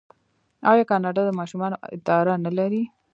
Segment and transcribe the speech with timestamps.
[0.71, 2.83] آیا کاناډا د ماشومانو اداره نلري؟